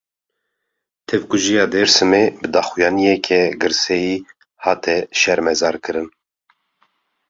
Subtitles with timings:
[1.11, 4.15] Tevkujiya Dêrsimê, bi daxuyaniyeke girseyî
[4.63, 6.07] hate şermezarkirin